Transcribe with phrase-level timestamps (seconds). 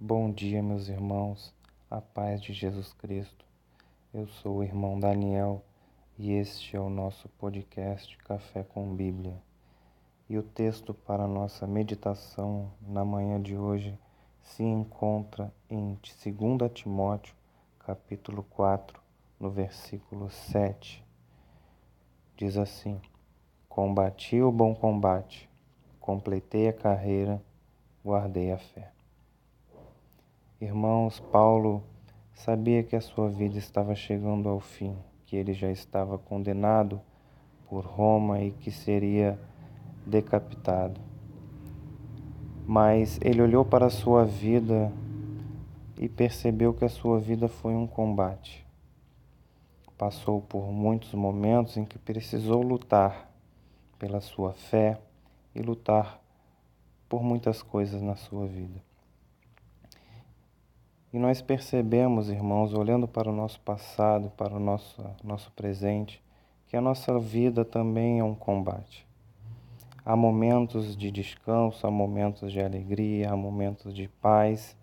[0.00, 1.54] Bom dia, meus irmãos,
[1.88, 3.46] a paz de Jesus Cristo.
[4.12, 5.64] Eu sou o irmão Daniel
[6.18, 9.40] e este é o nosso podcast Café com Bíblia.
[10.28, 13.96] E o texto para nossa meditação na manhã de hoje
[14.42, 17.34] se encontra em 2 Timóteo,
[17.78, 19.00] capítulo 4,
[19.38, 21.04] no versículo 7.
[22.36, 23.00] Diz assim:
[23.68, 25.48] Combati o bom combate,
[26.00, 27.40] completei a carreira,
[28.04, 28.94] guardei a fé.
[30.60, 31.82] Irmãos, Paulo
[32.32, 34.96] sabia que a sua vida estava chegando ao fim,
[35.26, 37.00] que ele já estava condenado
[37.68, 39.36] por Roma e que seria
[40.06, 41.00] decapitado.
[42.64, 44.92] Mas ele olhou para a sua vida
[45.98, 48.64] e percebeu que a sua vida foi um combate.
[49.98, 53.28] Passou por muitos momentos em que precisou lutar
[53.98, 55.00] pela sua fé
[55.52, 56.22] e lutar
[57.08, 58.93] por muitas coisas na sua vida.
[61.14, 66.20] E nós percebemos, irmãos, olhando para o nosso passado, para o nosso, nosso presente,
[66.66, 69.06] que a nossa vida também é um combate.
[70.04, 74.76] Há momentos de descanso, há momentos de alegria, há momentos de paz,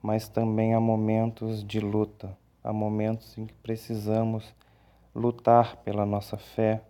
[0.00, 4.54] mas também há momentos de luta, há momentos em que precisamos
[5.14, 6.80] lutar pela nossa fé,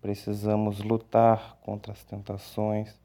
[0.00, 2.96] precisamos lutar contra as tentações,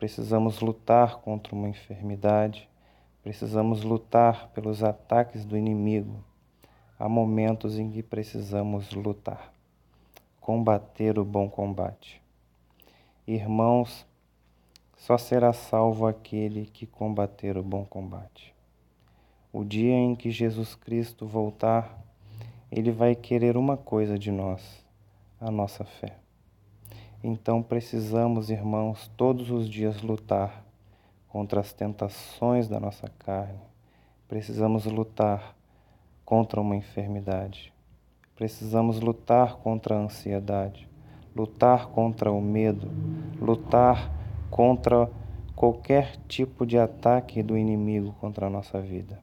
[0.00, 2.68] precisamos lutar contra uma enfermidade
[3.24, 6.22] Precisamos lutar pelos ataques do inimigo.
[6.98, 9.50] Há momentos em que precisamos lutar,
[10.42, 12.20] combater o bom combate.
[13.26, 14.04] Irmãos,
[14.98, 18.54] só será salvo aquele que combater o bom combate.
[19.50, 21.98] O dia em que Jesus Cristo voltar,
[22.70, 24.84] ele vai querer uma coisa de nós,
[25.40, 26.18] a nossa fé.
[27.22, 30.62] Então precisamos, irmãos, todos os dias lutar
[31.34, 33.58] contra as tentações da nossa carne.
[34.28, 35.56] Precisamos lutar
[36.24, 37.72] contra uma enfermidade.
[38.36, 40.88] Precisamos lutar contra a ansiedade,
[41.34, 42.88] lutar contra o medo,
[43.40, 44.12] lutar
[44.48, 45.10] contra
[45.56, 49.20] qualquer tipo de ataque do inimigo contra a nossa vida.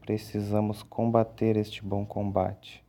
[0.00, 2.84] Precisamos combater este bom combate.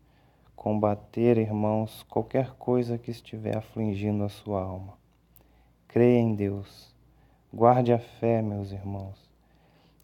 [0.56, 4.98] Combater, irmãos, qualquer coisa que estiver afligindo a sua alma.
[5.88, 6.89] Creia em Deus
[7.52, 9.18] Guarde a fé, meus irmãos.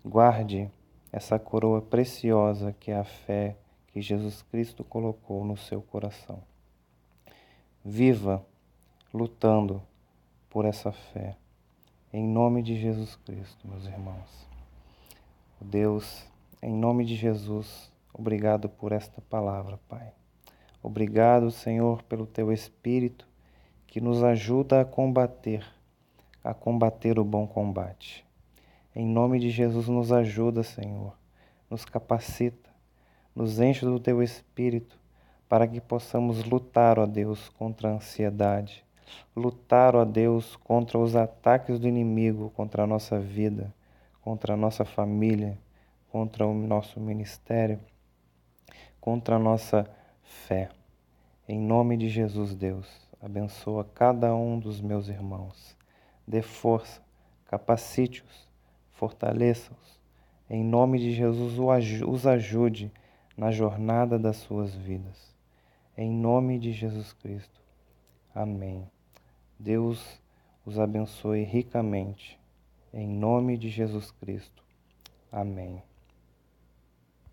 [0.04, 0.68] Guarde
[1.12, 3.56] essa coroa preciosa que é a fé
[3.90, 6.42] que Jesus Cristo colocou no seu coração.
[7.84, 8.44] Viva
[9.14, 9.80] lutando
[10.50, 11.38] por essa fé.
[12.12, 14.48] Em nome de Jesus Cristo, meus irmãos.
[15.62, 16.26] Deus,
[16.64, 20.12] em nome de Jesus, obrigado por esta palavra, Pai.
[20.82, 23.28] Obrigado, Senhor, pelo teu Espírito
[23.86, 25.75] que nos ajuda a combater
[26.46, 28.24] a combater o bom combate.
[28.96, 31.18] Em nome de Jesus, nos ajuda, Senhor,
[31.68, 32.70] nos capacita,
[33.36, 34.96] nos enche do teu espírito
[35.50, 38.86] para que possamos lutar, ó Deus, contra a ansiedade,
[39.36, 43.74] lutar, ó Deus, contra os ataques do inimigo, contra a nossa vida,
[44.22, 45.58] contra a nossa família,
[46.12, 47.80] contra o nosso ministério,
[49.02, 49.90] contra a nossa
[50.22, 50.70] fé.
[51.48, 52.88] Em nome de Jesus, Deus,
[53.20, 55.76] abençoa cada um dos meus irmãos
[56.28, 57.02] dê força,
[57.46, 58.50] capacite-os,
[58.92, 60.00] fortaleça-os.
[60.50, 61.58] Em nome de Jesus,
[62.06, 62.92] os ajude
[63.38, 65.34] na jornada das suas vidas.
[65.98, 67.62] Em nome de Jesus Cristo.
[68.34, 68.88] Amém.
[69.58, 70.22] Deus
[70.66, 72.40] os abençoe ricamente.
[72.94, 74.64] Em nome de Jesus Cristo.
[75.32, 75.82] Amém.